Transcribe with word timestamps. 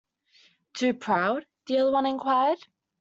‘Too 0.73 0.95
proud?’ 0.95 1.45
the 1.67 1.77
other 1.77 2.07
inquired. 2.07 2.57